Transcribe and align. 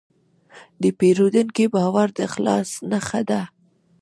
د 0.81 0.83
پیرودونکي 0.99 1.65
باور 1.75 2.07
د 2.13 2.17
اخلاص 2.29 2.69
نښه 2.89 3.21
ده. 3.29 3.41